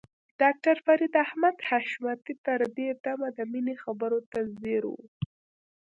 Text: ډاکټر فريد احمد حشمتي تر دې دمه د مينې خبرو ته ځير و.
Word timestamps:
ډاکټر 0.41 0.75
فريد 0.85 1.13
احمد 1.25 1.55
حشمتي 1.67 2.33
تر 2.45 2.59
دې 2.77 2.89
دمه 3.05 3.29
د 3.37 3.39
مينې 3.51 3.75
خبرو 3.83 4.19
ته 4.31 4.39
ځير 4.61 4.83
و. 4.93 4.95